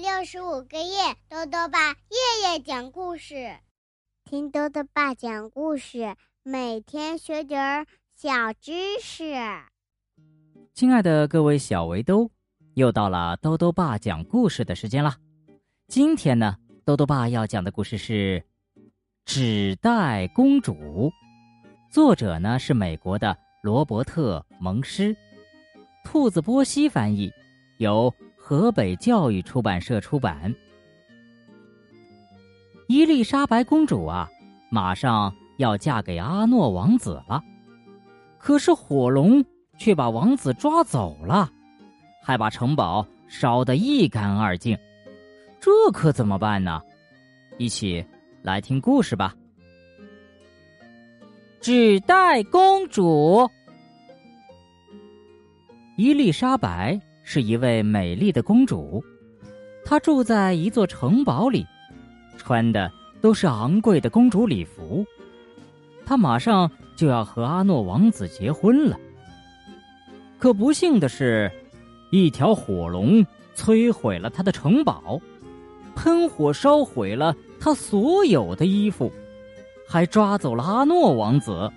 [0.00, 3.58] 六十五个夜，豆豆爸夜夜讲故事，
[4.24, 9.34] 听豆豆爸讲故事，每天学点儿小知识。
[10.72, 12.30] 亲爱的各位小围兜，
[12.72, 15.14] 又到了豆豆爸讲故事的时间了。
[15.86, 16.56] 今天呢，
[16.86, 18.42] 豆豆爸要讲的故事是
[19.26, 20.72] 《纸袋公主》，
[21.92, 25.14] 作者呢是美国的罗伯特·蒙施，
[26.06, 27.30] 兔子波西翻译，
[27.76, 28.10] 由。
[28.50, 30.52] 河北教育出版社出版。
[32.88, 34.28] 伊丽莎白公主啊，
[34.72, 37.40] 马上要嫁给阿诺王子了，
[38.38, 39.44] 可是火龙
[39.78, 41.48] 却把王子抓走了，
[42.24, 44.76] 还把城堡烧得一干二净，
[45.60, 46.82] 这可怎么办呢？
[47.56, 48.04] 一起
[48.42, 49.32] 来听故事吧。
[51.60, 53.48] 纸袋公主，
[55.96, 57.00] 伊丽莎白。
[57.32, 59.00] 是一位美丽的公主，
[59.84, 61.64] 她住在一座城堡里，
[62.36, 65.06] 穿的都是昂贵的公主礼服。
[66.04, 68.98] 她马上就要和阿诺王子结婚了。
[70.40, 71.48] 可不幸的是，
[72.10, 75.20] 一条火龙摧毁了她的城堡，
[75.94, 79.08] 喷火烧毁了她所有的衣服，
[79.86, 81.70] 还抓走了阿诺王子。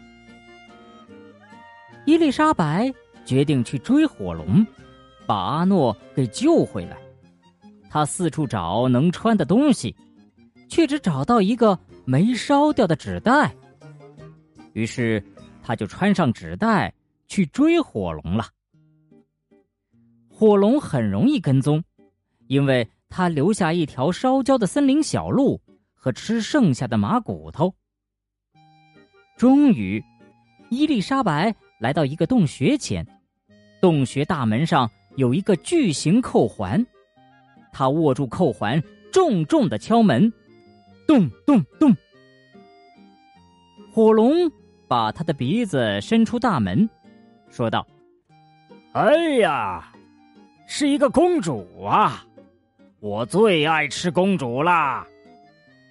[2.08, 2.92] 伊丽莎白
[3.24, 4.66] 决定去追火龙。
[5.34, 6.96] 把阿诺给救回来，
[7.90, 9.96] 他四处找能穿的东西，
[10.70, 13.52] 却只找到一个没烧掉的纸袋。
[14.74, 15.24] 于是，
[15.64, 16.94] 他就穿上纸袋
[17.28, 18.46] 去追火龙了。
[20.30, 21.84] 火龙很容易跟踪，
[22.46, 25.60] 因为他留下一条烧焦的森林小路
[25.96, 27.74] 和吃剩下的马骨头。
[29.36, 30.04] 终于，
[30.70, 33.04] 伊丽莎白来到一个洞穴前，
[33.82, 34.88] 洞穴大门上。
[35.16, 36.86] 有一个巨型扣环，
[37.72, 38.82] 他握住扣环，
[39.12, 40.32] 重重的敲门，
[41.08, 41.96] 咚咚咚。
[43.92, 44.32] 火龙
[44.88, 46.90] 把他的鼻子伸出大门，
[47.50, 47.86] 说道
[48.94, 49.94] ：“哎呀，
[50.66, 52.26] 是一个公主啊！
[53.00, 55.06] 我最爱吃公主啦。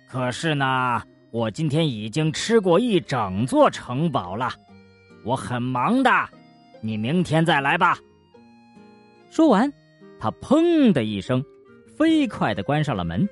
[0.08, 1.00] 可是呢，
[1.30, 4.50] 我今天已经吃过一整座城堡了，
[5.24, 6.10] 我很忙的，
[6.80, 7.96] 你明天再来吧。”
[9.32, 9.72] 说完，
[10.20, 11.42] 他砰的一声，
[11.96, 13.26] 飞快的关上了门，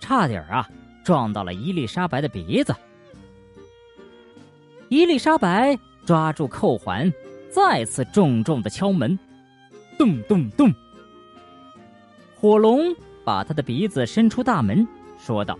[0.00, 0.68] 差点啊
[1.04, 2.74] 撞到了伊丽莎白的鼻子。
[4.88, 7.12] 伊丽莎白抓住扣环，
[7.48, 9.16] 再次重重的敲门，
[9.96, 10.74] 咚咚咚。
[12.34, 12.92] 火龙
[13.24, 14.84] 把他的鼻子伸出大门，
[15.16, 15.56] 说道：“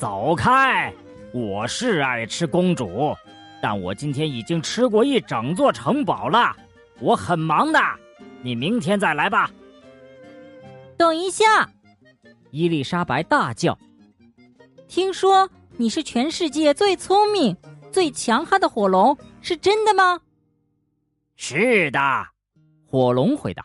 [0.00, 0.90] 走开！
[1.34, 3.14] 我是爱吃公主，
[3.60, 6.56] 但我今天已经吃过一整座城堡了，
[7.00, 7.78] 我很忙的。”
[8.42, 9.50] 你明天再来吧。
[10.96, 11.70] 等一下，
[12.50, 13.76] 伊丽莎白大叫
[14.88, 17.56] ：“听说你是全世界最聪明、
[17.90, 20.20] 最强悍的火龙，是真的吗
[21.36, 22.00] ？”“是的。”
[22.86, 23.64] 火龙回答。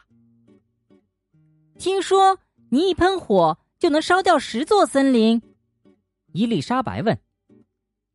[1.77, 2.37] “听说
[2.69, 5.41] 你一喷火就能烧掉十座森林。”
[6.33, 7.19] 伊丽莎白问：“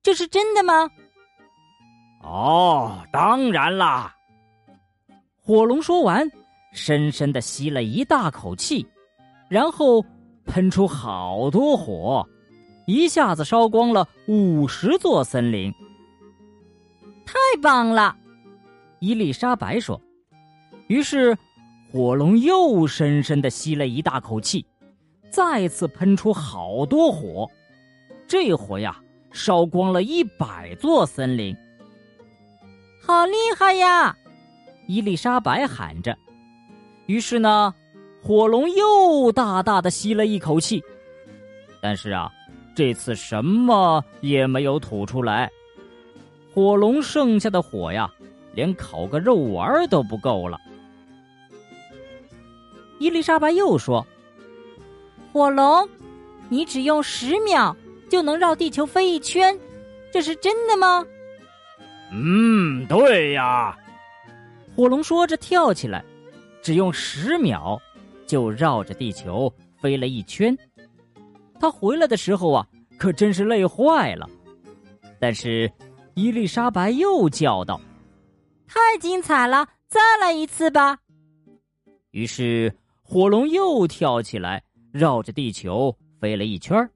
[0.03, 0.91] 这是真的吗
[2.23, 4.15] ？”“哦，当然啦。”
[5.45, 6.31] 火龙说完。
[6.73, 8.87] 深深的吸了一大口气，
[9.49, 10.05] 然后
[10.47, 12.27] 喷出好多火，
[12.87, 15.73] 一下子烧光了五十座森林。
[17.27, 18.17] 太棒了，
[18.99, 20.01] 伊丽莎白说。
[20.89, 21.37] 于是，
[21.91, 24.67] 火龙又深深的吸了一大口气，
[25.31, 27.49] 再次喷出好多火，
[28.27, 28.99] 这回呀，
[29.31, 31.57] 烧光了一百座森林。
[33.01, 34.17] 好厉害呀！
[34.87, 36.17] 伊丽莎白喊着。
[37.07, 37.75] 于是呢，
[38.23, 40.83] 火龙又大大的吸了一口气，
[41.81, 42.31] 但是啊，
[42.75, 45.51] 这次什么也没有吐出来。
[46.55, 48.11] 火龙剩下的火呀，
[48.55, 50.59] 连烤个肉丸都不够了。
[52.99, 54.07] 伊丽莎白又说
[55.33, 55.89] ：“火龙，
[56.49, 57.77] 你只用十秒
[58.09, 59.59] 就能绕地球飞一圈，
[60.13, 61.05] 这是真的吗
[62.13, 63.77] ？”“嗯，对呀。”
[64.77, 66.05] 火龙说着跳起来。
[66.63, 67.79] 只用十秒，
[68.27, 70.57] 就绕着地球飞了一圈。
[71.61, 72.67] 他回来的时候啊，
[72.97, 74.29] 可真是累坏了。
[75.21, 75.71] 但是，
[76.15, 77.81] 伊丽莎白又叫道
[78.67, 80.99] ：“太精彩了，再来一次吧！”
[82.13, 82.73] 于是，
[83.03, 84.63] 火龙又跳起来，
[84.93, 86.89] 绕着地球飞了一圈。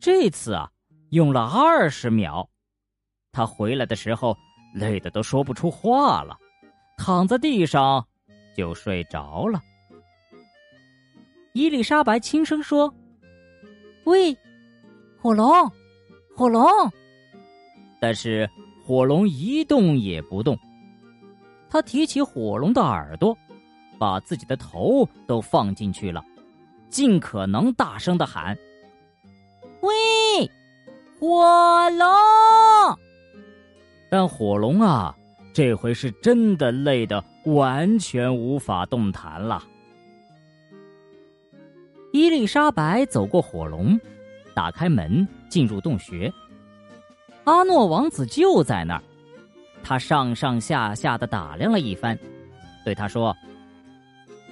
[0.00, 0.70] 这次啊，
[1.10, 2.48] 用了二十秒。
[3.32, 4.36] 他回来的时候，
[4.74, 6.36] 累得都说不出话了，
[6.96, 8.06] 躺在地上。
[8.56, 9.60] 就睡着了。
[11.52, 12.92] 伊丽莎白轻声说
[14.04, 14.36] ：“喂，
[15.20, 15.48] 火龙，
[16.34, 16.64] 火龙。”
[18.00, 18.48] 但是
[18.84, 20.58] 火龙一动也不动。
[21.68, 23.36] 他提起火龙的耳朵，
[23.98, 26.24] 把自己的头都放进去了，
[26.88, 28.56] 尽可能大声的喊
[29.82, 30.50] ：“喂，
[31.18, 32.06] 火龙！”
[34.08, 35.16] 但火龙啊，
[35.56, 39.64] 这回是真的累得完全无法动弹了。
[42.12, 43.98] 伊丽莎白走过火龙，
[44.52, 46.30] 打开门进入洞穴。
[47.44, 49.02] 阿诺王子就在那儿，
[49.82, 52.18] 他上上下下的打量了一番，
[52.84, 53.34] 对他说：“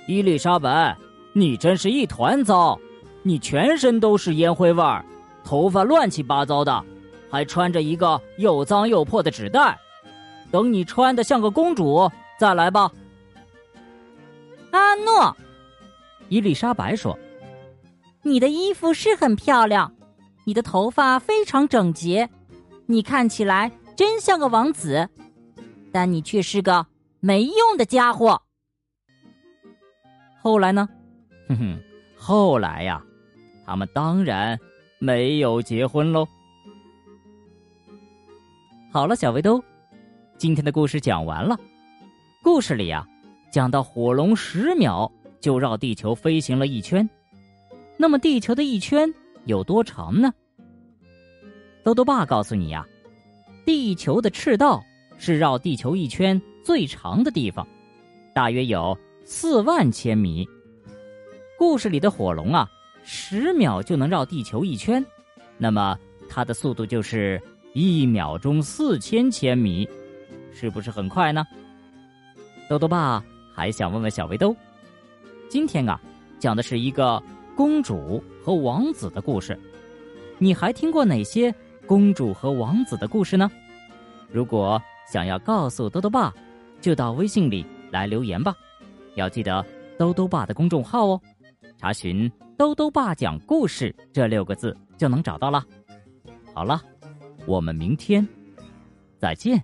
[0.09, 0.97] 伊丽莎白，
[1.35, 2.81] 你真是一团糟，
[3.23, 5.05] 你全身都是烟灰味儿，
[5.45, 6.83] 头发乱七八糟的，
[7.31, 9.79] 还穿着一个又脏又破的纸袋。
[10.55, 12.09] 等你穿的像个公主
[12.39, 12.93] 再来吧。”
[14.71, 15.37] 阿诺，
[16.29, 17.19] 伊丽莎白说
[18.23, 19.93] ：“你的衣服是很漂亮，
[20.45, 22.31] 你的头发非常整洁。”
[22.87, 25.09] 你看起来真像个王子，
[25.91, 26.87] 但你却是个
[27.19, 28.41] 没用的家伙。
[30.41, 30.89] 后来呢？
[31.49, 31.83] 哼哼，
[32.15, 33.03] 后来呀，
[33.67, 34.57] 他们当然
[35.01, 36.29] 没有结婚喽。
[38.93, 39.65] 好了，小围兜，
[40.37, 41.57] 今天的故事讲完了。
[42.43, 43.07] 故事里呀，
[43.53, 45.11] 讲到火龙十秒
[45.41, 47.09] 就绕地球飞行了一圈，
[47.97, 49.13] 那么地球的一圈
[49.45, 50.33] 有多长呢？
[51.85, 52.85] 豆豆爸告诉你呀，
[53.65, 54.83] 地球的赤道
[55.19, 57.67] 是绕地球一圈最长的地方，
[58.35, 60.47] 大约有四万千米。
[61.57, 62.69] 故事里的火龙啊，
[63.05, 65.05] 十秒就能绕地球一圈，
[65.59, 65.97] 那么
[66.29, 67.41] 它的速度就是
[67.73, 69.89] 一秒钟四千千米，
[70.55, 71.45] 是不是很快呢？
[72.69, 73.23] 豆豆爸
[73.55, 74.57] 还想问问小围兜，
[75.51, 76.01] 今天啊，
[76.39, 77.23] 讲的是一个
[77.55, 79.59] 公主和王子的故事，
[80.39, 81.55] 你还听过哪些？
[81.87, 83.51] 公主和王子的故事呢？
[84.31, 86.33] 如果想要告诉兜兜爸，
[86.81, 88.55] 就到微信里来留言吧。
[89.17, 89.63] 要记得
[89.99, 91.21] 兜兜爸的公众号哦，
[91.77, 95.63] 查询“兜兜爸讲故事”这六个字就能找到了。
[96.55, 96.81] 好了，
[97.45, 98.27] 我们明天
[99.19, 99.63] 再见。